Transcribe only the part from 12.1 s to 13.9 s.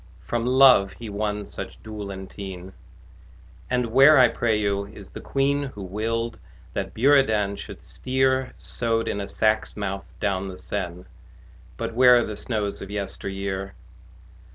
are the snows of yesteryear?